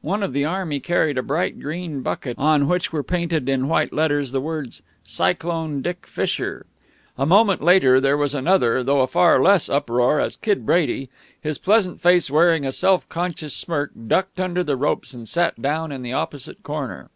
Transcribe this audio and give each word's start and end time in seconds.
One 0.00 0.22
of 0.22 0.32
the 0.32 0.46
army 0.46 0.80
carried 0.80 1.18
a 1.18 1.22
bright 1.22 1.60
green 1.60 2.00
bucket, 2.00 2.38
on 2.38 2.66
which 2.66 2.94
were 2.94 3.02
painted 3.02 3.46
in 3.46 3.68
white 3.68 3.92
letters 3.92 4.32
the 4.32 4.40
words 4.40 4.80
"Cyclone 5.04 5.82
Dick 5.82 6.06
Fisher." 6.06 6.64
A 7.18 7.26
moment 7.26 7.62
later 7.62 8.00
there 8.00 8.16
was 8.16 8.34
another, 8.34 8.82
though 8.82 9.02
a 9.02 9.06
far 9.06 9.38
less, 9.38 9.68
uproar, 9.68 10.18
as 10.18 10.38
Kid 10.38 10.64
Brady, 10.64 11.10
his 11.38 11.58
pleasant 11.58 12.00
face 12.00 12.30
wearing 12.30 12.64
a 12.64 12.72
self 12.72 13.06
conscious 13.10 13.54
smirk, 13.54 13.90
ducked 14.06 14.40
under 14.40 14.64
the 14.64 14.78
ropes 14.78 15.12
and 15.12 15.28
sat 15.28 15.60
down 15.60 15.92
in 15.92 16.00
the 16.00 16.14
opposite 16.14 16.62
corner. 16.62 17.10